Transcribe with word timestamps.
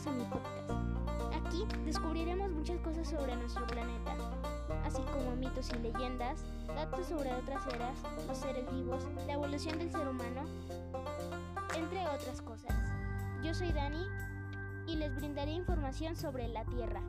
bienvenidos 0.00 0.06
a 0.06 0.12
mi 0.12 0.24
podcast. 0.24 0.70
Aquí 1.34 1.64
descubriremos 1.84 2.50
muchas 2.50 2.78
cosas 2.80 3.08
sobre 3.08 3.36
nuestro 3.36 3.66
planeta, 3.66 4.14
así 4.84 5.02
como 5.12 5.36
mitos 5.36 5.70
y 5.70 5.78
leyendas, 5.78 6.44
datos 6.68 7.06
sobre 7.06 7.32
otras 7.34 7.66
eras, 7.74 7.98
los 8.26 8.38
seres 8.38 8.70
vivos, 8.72 9.04
la 9.26 9.34
evolución 9.34 9.78
del 9.78 9.90
ser 9.90 10.08
humano, 10.08 10.44
entre 11.76 12.06
otras 12.06 12.40
cosas. 12.42 12.74
Yo 13.42 13.54
soy 13.54 13.72
Dani 13.72 14.06
y 14.86 14.96
les 14.96 15.14
brindaré 15.16 15.52
información 15.52 16.16
sobre 16.16 16.48
la 16.48 16.64
Tierra. 16.64 17.00